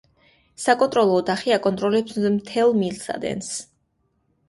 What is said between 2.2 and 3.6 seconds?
მთელ მილსადენს.